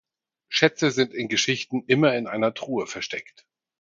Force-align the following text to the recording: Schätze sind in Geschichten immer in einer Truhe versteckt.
Schätze 0.49 0.89
sind 0.89 1.13
in 1.13 1.27
Geschichten 1.27 1.83
immer 1.85 2.15
in 2.15 2.25
einer 2.25 2.55
Truhe 2.55 2.87
versteckt. 2.87 3.45